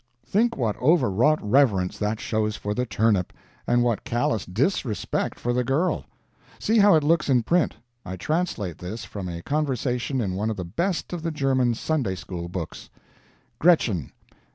[0.25, 3.31] Think what overwrought reverence that shows for the turnip,
[3.67, 6.05] and what callous disrespect for the girl.
[6.57, 10.57] See how it looks in print I translate this from a conversation in one of
[10.57, 12.89] the best of the German Sunday school books:
[13.59, 14.11] "Gretchen.